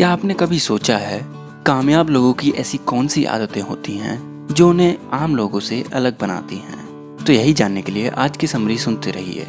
क्या 0.00 0.10
आपने 0.10 0.34
कभी 0.34 0.58
सोचा 0.58 0.98
है 0.98 1.26
कामयाब 1.66 2.10
लोगों 2.10 2.32
की 2.32 2.50
ऐसी 2.50 2.78
कौन 2.78 3.08
सी 3.08 3.24
आदतें 3.24 3.60
होती 3.60 3.96
हैं 3.96 4.46
जो 4.50 4.70
उन्हें 4.70 4.98
आम 5.12 5.36
लोगों 5.36 5.60
से 5.60 5.84
अलग 5.92 6.18
बनाती 6.20 6.56
हैं? 6.56 6.86
तो 7.26 7.32
यही 7.32 7.52
जानने 7.52 7.82
के 7.82 7.92
लिए 7.92 8.08
आज 8.08 8.36
की 8.36 8.46
समरी 8.46 8.78
सुनते 8.78 9.10
रहिए। 9.10 9.48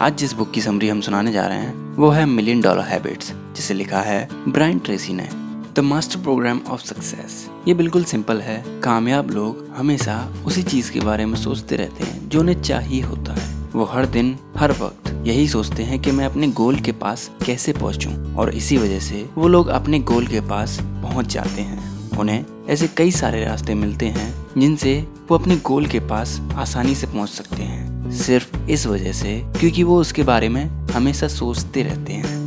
आज 0.00 0.18
जिस 0.18 0.32
बुक 0.32 0.50
की 0.50 0.60
समरी 0.60 0.88
हम 0.88 1.00
सुनाने 1.00 1.32
जा 1.32 1.46
रहे 1.46 1.58
हैं, 1.58 1.96
वो 1.96 2.10
है 2.10 2.26
मिलियन 2.26 2.60
डॉलर 2.60 2.80
हैबिट्स, 2.80 3.32
जिसे 3.56 3.74
लिखा 3.74 4.00
है 4.00 4.28
ब्राइन 4.48 4.78
ट्रेसी 4.78 5.12
ने। 5.12 5.28
The 5.76 5.80
master 5.80 6.20
programme 6.20 6.60
of 6.68 6.82
success. 6.82 7.50
ये 7.68 7.74
बिल्कुल 7.74 8.04
सिंपल 8.04 8.40
है। 8.40 8.80
कामयाब 8.80 9.30
लोग 9.30 9.68
हमेशा 9.76 10.32
उसी 10.46 10.62
चीज़ 10.62 10.92
के 10.92 11.00
बारे 11.00 11.26
में 11.26 11.36
सोचते 11.36 11.76
रहते 11.76 12.04
हैं 12.04 12.28
जो 12.28 12.40
उन्हें 12.40 12.62
चाहिए 12.62 13.02
होता 13.02 13.34
है। 13.34 13.51
वो 13.74 13.84
हर 13.84 14.06
दिन, 14.06 14.36
हर 14.58 14.72
वक्त 14.72 15.08
यही 15.26 15.46
सोचते 15.48 15.82
हैं 15.82 15.98
कि 16.02 16.10
मैं 16.10 16.24
अपने 16.26 16.46
गोल 16.50 16.76
के 16.76 16.92
पास 16.92 17.30
कैसे 17.44 17.72
पहुंचूं 17.72 18.12
और 18.34 18.54
इसी 18.54 18.76
वजह 18.76 18.98
से 19.00 19.24
वो 19.36 19.48
लोग 19.48 19.68
अपने 19.70 19.98
गोल 20.00 20.26
के 20.26 20.40
पास 20.40 20.78
पहुँच 20.82 21.26
जाते 21.26 21.62
हैं। 21.62 22.18
उन्हें 22.18 22.44
ऐसे 22.68 22.88
कई 22.88 23.10
सारे 23.10 23.44
रास्ते 23.44 23.74
मिलते 23.74 24.06
हैं 24.06 24.32
जिनसे 24.58 24.98
वो 25.30 25.38
अपने 25.38 25.56
गोल 25.56 25.86
के 25.86 26.00
पास 26.00 26.40
आसानी 26.54 26.94
से 26.94 27.06
पहुँच 27.06 27.28
सकते 27.28 27.62
हैं। 27.62 28.10
सिर्फ़ 28.12 28.56
इस 28.70 28.86
वजह 28.86 29.12
से 29.12 29.38
क्योंकि 29.60 29.82
वो 29.82 30.00
उसके 30.00 30.22
बारे 30.22 30.48
में 30.48 30.64
हमेशा 30.90 31.28
सोचते 31.28 31.82
रहते 31.82 32.12
हैं। 32.12 32.40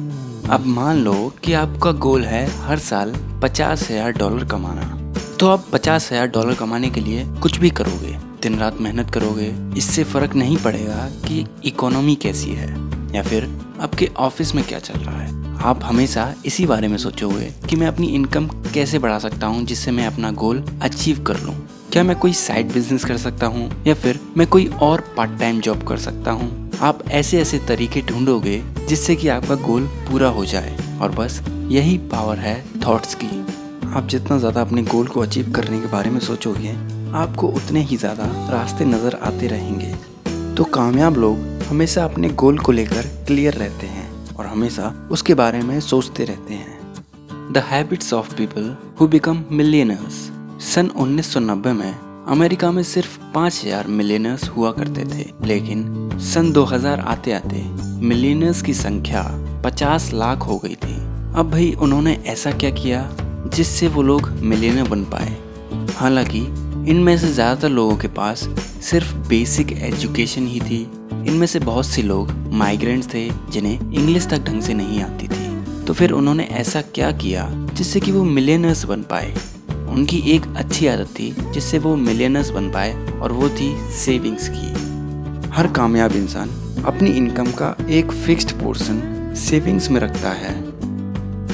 अब 0.50 0.66
मान 0.66 0.98
लो 0.98 1.34
कि 1.44 1.54
आपका 1.54 1.92
गोल 1.92 2.26
है 2.26 2.46
हर 2.62 2.80
साल 2.80 3.14
पचास 3.44 3.90
हज़ार 3.92 4.12
डॉलर 4.12 4.46
कमाना। 4.46 4.92
तो 5.40 5.48
आप 5.48 5.66
पचास 5.72 6.12
हज़ार 6.12 6.28
डॉलर 6.28 6.54
कमाने 6.54 6.90
के 6.90 7.02
लिए 7.02 7.26
कुछ 7.42 7.58
भी 7.58 7.70
करोगे। 7.70 8.16
दिन 8.46 8.58
रात 8.60 8.82
मेहनत 8.82 9.10
करोगे, 9.12 9.54
इससे 9.78 10.04
फ़र्क 10.04 10.36
नहीं 10.36 10.58
पड़ेगा 10.58 11.08
कि 11.28 11.46
इकोनॉमी 11.66 12.16
कैसी 12.16 12.52
है 12.52 12.68
या 13.16 13.24
फिर 13.24 13.44
आपके 13.82 14.10
ऑफ़िस 14.18 14.54
में 14.56 14.64
क्या 14.64 14.80
चल 14.80 15.00
रहा 15.00 15.20
है। 15.20 15.34
आप 15.64 15.84
हमेशा 15.84 16.34
इसी 16.46 16.66
बारे 16.66 16.88
में 16.88 16.98
सोचोगे 16.98 17.50
कि 17.70 17.76
मैं 17.76 17.88
अपनी 17.88 18.08
इनकम 18.08 18.48
कैसे 18.74 19.00
बढ़ा 19.00 19.18
सकता 19.20 19.48
हूँ, 19.48 19.64
जिससे 19.66 19.92
मैं 19.92 20.08
अपना 20.08 20.32
गोल 20.32 20.64
अचीव 20.82 21.24
कर 21.24 21.40
लूँ। 21.40 21.56
क्या 21.92 22.04
मैं 22.04 22.16
कोई 22.20 22.34
साइड 22.34 22.72
बिज़नेस 22.74 23.06
कर 23.06 23.18
सकता 23.18 23.48
हूँ 23.48 23.70
या 23.88 23.94
फिर 23.94 24.20
मैं 24.38 24.48
कोई 24.48 24.68
और 24.82 25.04
पार्ट 25.18 25.40
टाइम 25.40 25.62
जॉब 25.62 25.84
कर 25.84 25.98
सकता 25.98 26.32
हूँ? 26.32 26.72
आप 26.82 27.04
ऐसे 27.10 27.42
ऐसे 27.42 27.60
तरीके 27.60 28.02
ढूंढोगे 28.02 28.64
जिससे 28.90 29.16
कि 29.16 29.28
आपका 29.28 29.56
गोल 29.56 29.88
पूरा 30.10 30.30
हो 30.30 30.46
जाए। 30.46 30.78
और 31.02 31.12
बस 31.12 31.42
यही 31.70 31.98
पावर 32.12 32.38
है 32.38 32.64
थॉट्स 32.88 33.16
की। 33.16 33.40
आप 33.90 34.08
जितना 34.08 34.38
ज़्यादा 34.38 34.62
अपने 34.62 34.82
गोल 34.84 35.08
को 35.08 35.22
अचीव 35.22 35.52
करने 35.52 35.80
के 35.80 35.88
बारे 35.88 36.10
में 36.10 36.20
सोचोगे 36.20 36.74
आपको 37.16 37.48
उतने 37.50 37.82
ही 37.82 37.98
ज़्यादा 37.98 38.26
रास्ते 38.52 38.86
नज़र 38.86 39.16
आते 39.24 39.48
रहेंगे। 39.48 39.94
तो 40.56 40.64
कामयाब 40.64 41.18
लोग 41.18 41.64
हमेशा 41.64 42.04
अपने 42.04 42.30
गोल 42.36 42.58
को 42.58 42.72
लेकर 42.72 43.08
क्लियर 43.28 43.54
रहते 43.54 43.88
हैं 43.88 44.36
और 44.36 44.46
हमेशा 44.46 44.94
उसके 45.12 45.34
बारे 45.34 45.62
में 45.62 45.80
सोचते 45.82 46.26
रहते 46.26 46.54
हैं। 46.54 47.54
The 47.54 47.64
habits 47.66 48.14
of 48.14 48.34
people 48.36 48.76
who 49.00 49.08
become 49.08 49.44
millionaires 49.52 50.16
सन 50.66 50.90
1990 50.98 51.74
में 51.74 51.94
अमेरिका 52.28 52.72
में 52.72 52.82
सिर्फ़ 52.84 53.18
पाँच 53.34 53.62
हज़ार 53.66 53.88
मिलियनर्स 53.88 54.48
हुआ 54.50 54.72
करते 54.72 55.06
थे, 55.06 55.26
लेकिन 55.48 56.20
सन 56.24 56.52
2000 56.54 57.00
आते 57.00 57.32
आते 57.32 57.64
मिलियनर्स 58.06 58.62
की 58.62 58.74
संख्या 58.74 59.24
50 59.66 60.12
लाख 60.14 60.48
हो 60.48 60.58
गई 60.58 60.76
थी। 60.76 60.96
अब 61.36 61.50
भाई 61.52 61.72
उन्होंने 61.82 62.14
ऐसा 62.28 62.52
क्या 62.54 62.70
किया 62.74 63.08
जिससे 63.48 63.88
वो 63.88 64.02
लोग 64.02 64.30
मिलियनर 64.44 64.90
बन 64.90 65.04
पाए? 65.06 65.36
हालाँकि 65.96 66.40
इनमें 66.88 67.18
से 67.18 67.32
ज़्यादातर 67.34 67.70
लोगों 67.70 67.96
के 67.98 68.08
पास 68.08 68.40
सिर्फ़ 68.82 69.14
बेसिक 69.30 69.72
एजुकेशन 69.74 70.48
ही 70.48 70.60
थी। 70.60 70.82
इनमें 71.28 71.46
से 71.48 71.60
बहुत 71.60 71.86
से 71.86 72.02
लोग 72.02 72.32
माइग्रेंट्स 72.54 73.08
थे, 73.14 73.30
जिन्हें 73.52 73.94
इंग्लिश 73.94 74.28
तक 74.28 74.44
ढंग 74.46 74.62
से 74.62 74.74
नहीं 74.74 75.02
आती 75.02 75.28
थी। 75.28 75.84
तो 75.86 75.94
फिर 75.94 76.12
उन्होंने 76.12 76.44
ऐसा 76.54 76.82
क्या 76.96 77.12
किया 77.12 77.48
जिससे 77.74 78.00
कि 78.00 78.12
वो 78.12 78.24
मिलियनर्स 78.24 78.84
बन 78.86 79.02
पाए? 79.02 79.34
उनकी 79.90 80.18
एक 80.32 80.46
अच्छी 80.58 80.88
आदत 80.88 81.10
थी 81.20 81.32
जिससे 81.54 81.80
वो 81.80 81.96
मिलियनर्स 81.96 82.50
बन 82.50 82.70
पाए 82.72 82.94
और 83.14 83.32
वो 83.32 83.50
थी 83.50 83.76
सेविंग्स 83.96 84.50
की। 84.50 85.50
हर 85.50 85.68
कामयाब 85.68 86.16
इंसान 86.16 86.50
अपनी 86.86 87.10
इनकम 87.10 87.52
का 87.52 87.76
एक 87.90 88.12
फिक्स्ड 88.12 88.52
पोर्शन 88.52 89.34
सेविंग्स 89.38 89.90
में 89.92 90.00
रखता 90.02 90.32
है। 90.34 90.54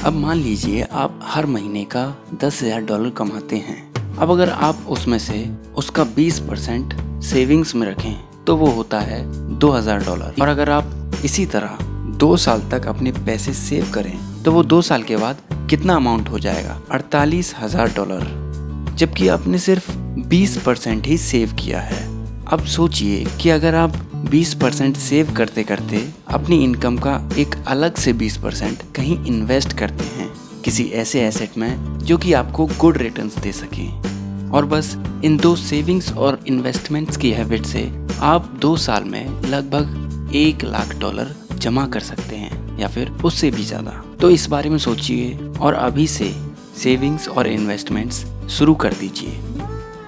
अब 0.02 0.12
मान 0.12 0.36
लीजिए 0.38 0.82
आप 0.82 1.18
हर 1.22 1.46
महीने 1.46 1.84
का 1.84 2.06
दस 2.34 2.62
हज़ार 2.62 2.80
डॉलर 2.80 3.10
कमाते 3.10 3.56
हैं। 3.56 3.91
अब 4.12 4.30
अगर 4.30 4.50
आप 4.50 4.84
उसमें 4.88 5.18
से 5.18 5.44
उसका 5.76 6.04
20 6.14 6.38
परसेंट 6.40 6.94
सेविंग्स 7.24 7.74
में 7.74 7.86
रखें 7.86 8.44
तो 8.44 8.56
वो 8.56 8.66
होता 8.66 9.00
है 9.00 9.20
2000 9.58 10.04
डॉलर। 10.06 10.40
और 10.40 10.48
अगर 10.48 10.70
आप 10.70 11.20
इसी 11.24 11.46
तरह 11.46 11.78
दो 12.18 12.36
साल 12.36 12.60
तक 12.70 12.86
अपने 12.86 13.12
पैसे 13.14 13.52
सेव 13.54 13.90
करें 13.94 14.42
तो 14.42 14.52
वो 14.52 14.62
दो 14.64 14.80
साल 14.82 15.02
के 15.02 15.16
बाद 15.16 15.42
कितना 15.70 15.96
अमाउंट 15.96 16.28
हो 16.28 16.38
जाएगा? 16.38 16.80
अड़तालीस 16.90 17.54
हज़ार 17.60 17.92
डॉलर। 17.96 18.94
जबकि 18.96 19.28
आपने 19.28 19.58
सिर्फ़ 19.58 19.90
20 20.28 20.56
परसेंट 20.56 21.06
ही 21.06 21.18
सेव 21.18 21.52
किया 21.54 21.80
है। 21.80 22.06
अब 22.46 22.64
सोचिए 22.66 23.24
कि 23.40 23.50
अगर 23.50 23.74
आप 23.74 23.92
20 24.30 24.54
परसेंट 24.54 24.96
सेव 24.96 25.32
करते 25.36 25.62
करते 25.64 26.06
अपनी 26.28 26.62
इनकम 26.64 26.96
का 26.98 27.16
एक 27.38 27.54
अलग 27.66 27.96
से 27.96 28.12
20 28.14 28.36
परसेंट 28.36 28.82
कहीं 28.96 29.24
इन्वेस्ट 29.26 29.72
करते 29.72 30.04
हैं, 30.16 30.30
किसी 30.64 30.84
ऐसे 30.94 31.26
एसेट 31.26 31.58
में 31.58 31.98
जो 31.98 32.16
कि 32.18 32.32
आपको 32.32 32.66
गुड 32.80 32.96
रिटर्न्स 32.98 33.38
दे 33.38 33.52
सके। 33.52 34.01
और 34.54 34.66
बस 34.66 34.96
इन 35.24 35.36
दो 35.36 35.54
सेविंग्स 35.56 36.12
और 36.14 36.38
इन्वेस्टमेंट्स 36.46 37.16
की 37.16 37.30
हैबिट 37.30 37.66
से 37.66 37.90
आप 38.22 38.50
दो 38.60 38.76
साल 38.78 39.04
में 39.04 39.40
लगभग 39.42 40.30
एक 40.36 40.64
लाख 40.64 40.94
डॉलर 41.00 41.34
जमा 41.54 41.86
कर 41.86 42.00
सकते 42.00 42.36
हैं, 42.36 42.78
या 42.78 42.88
फिर 42.88 43.10
उससे 43.24 43.50
भी 43.50 43.64
ज़्यादा। 43.64 43.90
तो 44.20 44.30
इस 44.30 44.46
बारे 44.48 44.70
में 44.70 44.78
सोचिए 44.78 45.50
और 45.60 45.74
अभी 45.74 46.06
से 46.06 46.32
सेविंग्स 46.76 47.28
और 47.28 47.46
इन्वेस्टमेंट्स 47.46 48.24
शुरू 48.50 48.74
कर 48.74 48.94
दीजिए। 48.94 49.38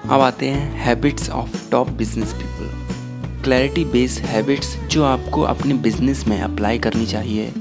अब 0.05 0.21
आते 0.21 0.49
हैं 0.49 0.71
habits 0.77 1.29
of 1.31 1.57
top 1.71 1.89
business 1.91 2.33
people 2.33 3.43
clarity 3.43 3.83
based 3.85 4.25
habits 4.25 4.75
जो 4.91 5.03
आपको 5.03 5.41
अपने 5.43 5.73
बिज़नेस 5.73 6.25
में 6.27 6.39
अप्लाई 6.41 6.79
करनी 6.79 7.05
चाहिए, 7.05 7.51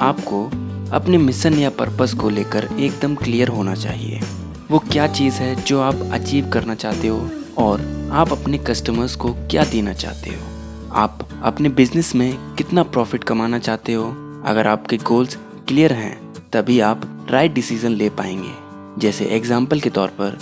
आपको 0.00 0.44
अपने 0.92 1.18
मिशन 1.18 1.58
या 1.58 1.70
पर्पस 1.70 2.14
को 2.14 2.28
लेकर 2.30 2.68
एकदम 2.78 3.14
क्लियर 3.14 3.48
होना 3.48 3.74
चाहिए। 3.74 4.20
वो 4.70 4.78
क्या 4.78 5.06
चीज़ 5.06 5.34
है 5.34 5.54
जो 5.62 5.80
आप 5.80 5.94
अचीव 6.12 6.48
करना 6.50 6.74
चाहते 6.74 7.08
हो 7.08 7.18
और 7.58 7.80
आप 8.12 8.32
अपने 8.32 8.58
कस्टमर्स 8.58 9.16
को 9.16 9.32
क्या 9.50 9.64
देना 9.64 9.92
चाहते 9.92 10.30
हो? 10.30 10.90
आप 10.92 11.18
अपने 11.42 11.68
बिज़नेस 11.68 12.14
में 12.14 12.54
कितना 12.56 12.82
प्रॉफिट 12.82 13.24
कमाना 13.24 13.58
चाहते 13.58 13.92
हो? 13.92 14.04
अगर 14.46 14.66
आपके 14.66 14.96
गोल्स 14.96 15.36
क्लियर 15.68 15.92
हैं, 15.92 16.16
तभी 16.52 16.80
आप 16.80 17.02
राइट 17.30 17.54
डिसीज़न 17.54 17.92
ले 17.92 18.08
पाएँगे। 18.10 19.00
जैसे 19.00 19.24
एग्ज़ाम्पल 19.26 19.80
के 19.80 19.90
तौर 19.90 20.08
पर 20.20 20.38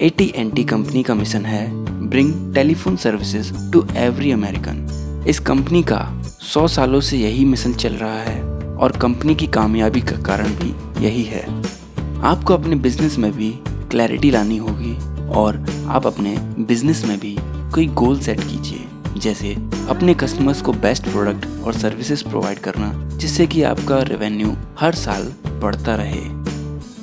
A 0.00 0.10
T 0.10 0.32
and 0.36 0.50
T 0.50 0.64
company 0.64 1.02
का 1.02 1.14
मिशन 1.14 1.46
है 1.46 1.68
bring 2.08 2.54
telephone 2.54 2.96
services 2.96 3.52
to 3.72 3.86
every 3.96 4.32
American 4.32 5.24
इस 5.28 5.38
कंपनी 5.40 5.82
का 5.82 6.02
सौ 6.24 6.66
सालों 6.68 7.00
से 7.00 7.18
यही 7.18 7.44
मिशन 7.44 7.74
चल 7.74 7.94
रहा 7.94 8.18
है 8.20 8.42
और 8.76 8.96
कंपनी 8.96 9.34
की 9.34 9.46
कामयाबी 9.46 10.00
का 10.00 10.22
कारण 10.22 10.56
भी 10.56 10.74
यही 11.04 11.22
है। 11.22 11.46
आपको 12.24 12.54
अपने 12.54 12.76
बिज़नेस 12.76 13.16
में 13.18 13.32
भी 13.32 13.50
क्लैरिटी 13.90 14.30
लानी 14.30 14.56
होगी 14.56 14.92
और 15.30 15.56
आप 15.88 16.06
अपने 16.06 16.36
बिज़नेस 16.58 17.04
में 17.04 17.18
भी 17.20 17.36
कोई 17.74 17.86
गोल 17.94 18.20
सेट 18.20 18.40
कीजिए, 18.40 18.86
जैसे 19.18 19.52
अपने 19.90 20.14
कस्टमर्स 20.14 20.62
को 20.62 20.72
बेस्ट 20.72 21.08
प्रोडक्ट 21.08 21.46
और 21.64 21.74
सर्विसेज़ 21.74 22.24
प्रोवाइड 22.24 22.58
करना, 22.58 22.92
जिससे 23.16 23.46
कि 23.46 23.62
आपका 23.62 23.98
रेवेन्यू 24.02 24.54
हर 24.80 24.94
साल 24.94 25.32
बढ़ता 25.62 25.94
रहे। 25.94 26.24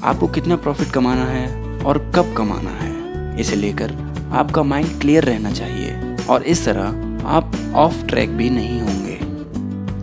आपको 0.04 0.28
कितना 0.28 0.56
प्रॉफिट 0.56 0.92
कमाना 0.92 1.26
है 1.26 1.84
और 1.84 2.00
कब 2.16 2.34
कमाना 2.38 2.78
है, 2.82 3.40
इसे 3.42 3.56
लेकर 3.56 3.96
आपका 4.34 4.64
माइंड 4.64 5.00
क्लियर 5.02 5.24
रहना 5.24 5.52
चाहिए 5.52 6.16
और 6.30 6.44
इस 6.44 6.66
तरह 6.66 7.28
आप 7.30 7.52
ऑफ़ 7.76 8.06
ट्रैक 8.06 8.38
भी 8.38 8.50
नहीं 8.50 8.82
होंगे। 8.82 9.20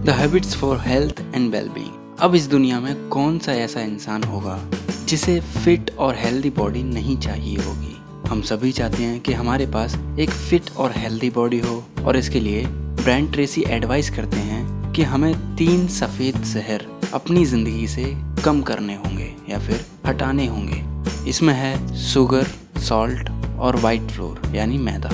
The 0.04 0.18
habits 0.18 0.56
for 0.56 0.80
health 0.80 1.24
and 1.34 1.50
wellbeing 1.50 2.18
अब 2.20 2.34
इस 2.34 2.48
दुनिया 2.50 2.80
में 2.80 3.08
कौन 3.08 3.38
सा 3.38 3.52
ऐसा 3.54 3.80
इंसान 3.80 4.22
होगा 4.22 4.60
जिसे 5.08 5.38
फिट 5.40 5.90
और 5.98 6.14
हेल्दी 6.16 6.50
बॉडी 6.50 6.82
नहीं 6.82 7.16
चाहिए 7.18 7.56
होगी। 7.56 7.94
हम 8.28 8.40
सभी 8.42 8.72
चाहते 8.72 9.02
हैं 9.02 9.20
कि 9.20 9.32
हमारे 9.32 9.66
पास 9.66 9.94
एक 10.20 10.30
फिट 10.30 10.70
और 10.76 10.92
हेल्दी 10.96 11.30
बॉडी 11.30 11.58
हो 11.58 11.84
और 12.04 12.16
इसके 12.16 12.40
लिए 12.40 12.64
ब्रांड 12.66 13.30
ट्रेसी 13.32 13.62
एडवाइस 13.68 14.10
करते 14.10 14.36
हैं 14.38 14.92
कि 14.92 15.02
हमें 15.04 15.32
तीन 15.56 15.86
सफ़ेद 15.88 16.42
शहर 16.44 16.84
अपनी 17.14 17.44
ज़िंदगी 17.46 17.86
से 17.88 18.04
कम 18.44 18.60
करने 18.62 18.96
होंगे 18.96 19.32
या 19.50 19.58
फिर 19.58 19.84
हटाने 20.06 20.46
होंगे। 20.46 20.82
इसमें 21.30 21.54
है 21.54 21.96
शुगर 22.04 22.46
सॉल्ट 22.80 23.30
और 23.58 23.76
वाइट 23.76 24.10
फ्लोर 24.10 24.54
यानी 24.54 24.78
मैदा। 24.80 25.10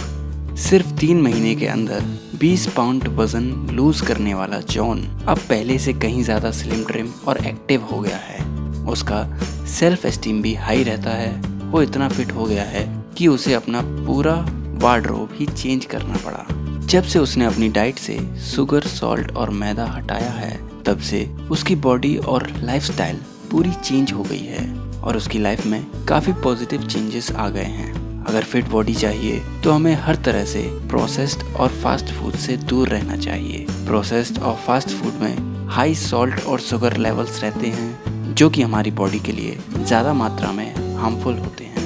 सिर्फ़ 0.61 0.95
तीन 0.97 1.23
महीने 1.23 1.55
के 1.55 1.67
अंदर 1.69 2.05
20 2.41 2.67
पाउंड 2.77 3.09
वज़न 3.17 3.51
लूज 3.73 4.01
करने 4.01 4.35
वाला 4.35 4.61
जॉन 4.71 5.07
अब 5.29 5.39
पहले 5.41 5.79
से 5.79 5.93
कहीं 5.95 6.23
ज़्यादा 6.25 6.51
स्लिम 6.53 6.85
ट्रिम 6.85 7.13
और 7.29 7.47
एक्टिव 7.47 7.85
हो 7.85 8.01
गया 8.01 8.17
है। 8.19 8.43
उसका 8.87 9.23
सेल्फ 9.69 10.05
एस्टीम 10.07 10.43
भी 10.43 10.55
हाई 10.55 10.83
रहता 10.83 11.11
है। 11.11 11.33
वो 11.71 11.83
इतना 11.83 12.09
फिट 12.09 12.33
हो 12.33 12.45
गया 12.45 12.63
है 12.63 13.05
कि 13.19 13.29
उसे 13.29 13.55
अपना 13.55 13.81
पूरा 14.07 14.35
वार्ड्रोब 14.83 15.31
ही 15.33 15.47
चेंज 15.47 15.85
करना 15.85 16.17
पड़ा। 16.17 16.45
जब 16.87 17.03
से 17.03 17.19
उसने 17.19 17.45
अपनी 17.45 17.69
डाइट 17.69 17.99
से 17.99 18.19
शुगर 18.41 18.81
सॉल्ट 18.81 19.33
और 19.33 19.51
मैदा 19.51 19.87
हटाया 19.87 20.31
है, 20.31 20.83
तब 20.83 20.99
से 20.99 21.25
उसकी 21.51 21.75
बॉडी 21.77 22.17
और 22.17 22.49
लाइफस्टाइल 22.63 23.17
पूरी 23.51 23.73
चेंज 23.73 24.13
हो 24.13 24.23
गई 24.23 24.45
है 24.45 24.69
और 25.01 25.17
उसकी 25.17 25.39
लाइफ 25.39 25.67
में 25.67 25.85
काफ़ी 26.09 26.33
पॉजिटिव 26.33 26.87
चेंजेस 26.87 27.33
आ 27.33 27.49
गए 27.49 27.65
हैं। 27.65 27.93
अगर 28.25 28.43
फिट 28.43 28.69
बॉडी 28.69 28.95
चाहिए 28.95 29.43
तो 29.65 29.73
हमें 29.73 29.95
हर 29.95 30.17
तरह 30.17 30.45
से 30.45 30.63
प्रोसेस्ड 30.89 31.43
और 31.57 31.69
फास्ट 31.83 32.13
फ़ूड 32.13 32.35
से 32.37 32.57
दूर 32.57 32.89
रहना 32.89 33.17
चाहिए। 33.17 33.67
प्रोसेस्ड 33.71 34.39
और 34.39 34.57
फास्ट 34.57 34.89
फ़ूड 34.89 35.21
में 35.21 35.69
हाई 35.69 35.95
सॉल्ट 35.95 36.45
और 36.45 36.61
शुगर 36.61 36.97
लेवल्स 36.97 37.43
रहते 37.43 37.67
हैं। 37.67 38.14
जो 38.35 38.49
कि 38.51 38.63
हमारी 38.63 38.91
बॉडी 38.91 39.19
के 39.19 39.33
लिए 39.33 39.59
ज़्यादा 39.77 40.13
मात्रा 40.13 40.53
में 40.53 40.97
हार्मफुल 40.97 41.35
होते 41.35 41.65
हैं। 41.65 41.83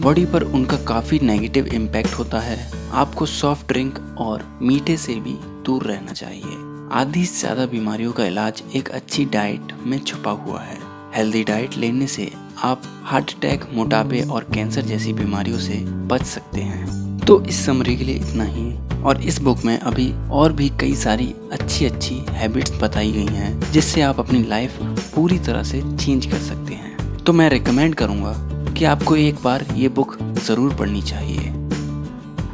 बॉडी 0.00 0.24
पर 0.26 0.42
उनका 0.42 0.76
काफ़ी 0.84 1.18
नेगेटिव 1.22 1.66
इम्पैक्ट 1.66 2.14
होता 2.14 2.40
है। 2.40 2.58
आपको 2.92 3.26
सॉफ्ट 3.26 3.66
ड्रिंक 3.68 3.98
और 4.18 4.44
मीठे 4.62 4.96
से 4.96 5.14
भी 5.16 5.36
दूर 5.66 5.82
रहना 5.82 6.12
चाहिए। 6.12 6.56
आधी 6.92 7.24
से 7.24 7.38
ज़्यादा 7.40 7.66
बीमारियों 7.66 8.12
का 8.12 8.24
इलाज 8.24 8.62
एक 8.76 8.88
अच्छी 8.90 9.24
डाइट 9.24 9.72
में 9.86 9.98
छुपा 9.98 10.30
हुआ 10.40 10.60
है। 10.60 10.78
हेल्दी 11.16 11.44
डाइट 11.44 11.76
लेने 11.76 12.06
से 12.06 12.30
आप 12.62 12.82
हार्ट 13.04 13.34
अटैक 13.36 13.64
मोटापे 13.74 14.22
और 14.22 14.46
कैंसर 14.54 14.82
जैसी 14.82 15.12
बीमारियों 15.12 15.58
से 15.58 15.78
बच 16.08 16.22
सकते 16.26 16.60
हैं। 16.60 17.18
तो 17.18 17.40
इस 17.44 17.64
समरी 17.66 17.96
के 17.96 18.04
लिए 18.04 18.16
इतना 18.16 18.44
ही। 18.44 18.64
और 19.02 19.22
इस 19.22 19.40
बुक 19.42 19.64
में 19.64 19.78
अभी 19.78 20.12
और 20.30 20.52
भी 20.52 20.68
कई 20.80 20.94
सारी 20.96 21.32
अच्छी 21.52 21.86
अच्छी 21.86 22.14
हैबिट्स 22.30 22.72
बताई 22.82 23.12
गई 23.12 23.34
हैं, 23.34 23.72
जिससे 23.72 24.02
आप 24.02 24.20
अपनी 24.20 24.42
लाइफ 24.44 24.78
पूरी 25.14 25.38
तरह 25.38 25.62
से 25.62 25.80
चेंज 25.96 26.26
कर 26.26 26.38
सकते 26.40 26.74
हैं। 26.74 27.16
तो 27.16 27.32
मैं 27.32 27.48
रिकमेंड 27.50 27.94
करूँगा 27.94 28.32
कि 28.72 28.84
आपको 28.84 29.16
एक 29.16 29.42
बार 29.44 29.64
ये 29.74 29.88
बुक 29.90 30.16
ज़रूर 30.46 30.74
पढ़नी 30.74 31.02
चाहिए। 31.02 31.48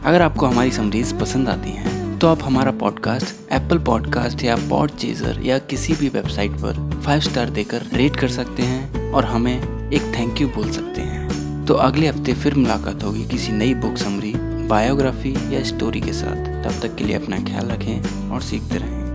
अगर 0.05 0.23
आपको 0.23 0.47
हमारी 0.47 0.71
समरीज 0.71 1.19
पसंद 1.21 1.49
आती 1.49 1.71
हैं 1.71 1.97
तो 2.19 2.29
आप 2.29 2.43
हमारा 2.43 2.71
पॉडकास्ट 2.71 3.53
एप्पल 3.53 3.79
पॉडकास्ट 3.79 4.43
या 4.45 4.57
पॉड 4.71 4.91
चेजर 4.91 5.41
या 5.43 5.59
किसी 5.71 5.93
भी 5.93 6.09
वेबसाइट 6.09 6.53
पर 6.53 7.01
फाइव 7.05 7.21
स्टार 7.21 7.51
देकर 7.51 7.83
रेट 7.93 8.17
कर 8.17 8.29
सकते 8.29 8.63
हैं 8.63 9.13
और 9.13 9.25
हमें 9.25 9.91
एक 9.93 10.13
थैंक 10.17 10.41
यू 10.41 10.49
बोल 10.49 10.71
सकते 10.71 11.03
हैं। 11.03 11.65
तो 11.67 11.75
अगले 11.75 12.09
हफ़्ते 12.09 12.33
फिर 12.35 12.55
मुलाकात 12.55 13.05
होगी 13.05 13.25
किसी 13.25 13.53
नई 13.53 13.75
बुक 13.75 13.97
समरी 13.97 14.33
बायोग्राफी 14.69 15.57
या 15.57 15.63
स्टोरी 15.65 16.01
के 16.01 16.13
साथ। 16.13 16.65
तब 16.65 16.81
तक 16.83 16.95
के 16.95 17.05
लिए 17.05 17.17
अपना 17.17 17.39
ख्याल 17.39 17.67
रखें 17.67 18.31
और 18.31 18.43
सीखते 18.43 18.79
रहें। 18.79 19.08